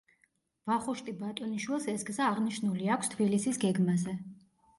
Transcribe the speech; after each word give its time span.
ვახუშტი 0.69 1.13
ბატონიშვილს 1.19 1.85
ეს 1.93 2.07
გზა 2.09 2.25
აღნიშნული 2.31 2.89
აქვს 2.97 3.13
თბილისის 3.13 3.63
გეგმაზე. 3.67 4.19